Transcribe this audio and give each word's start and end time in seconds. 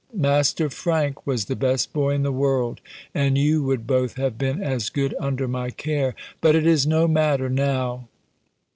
Master 0.17 0.67
Frank 0.71 1.27
was 1.27 1.45
the 1.45 1.55
best 1.55 1.93
boy 1.93 2.15
in 2.15 2.23
the 2.23 2.31
world, 2.31 2.81
and 3.13 3.37
you 3.37 3.61
would 3.61 3.85
both 3.85 4.15
have 4.15 4.35
been 4.35 4.59
as 4.59 4.89
good 4.89 5.13
under 5.19 5.47
my 5.47 5.69
care, 5.69 6.15
but 6.41 6.55
it 6.55 6.65
is 6.65 6.87
no 6.87 7.07
matter 7.07 7.51
now!" 7.51 8.07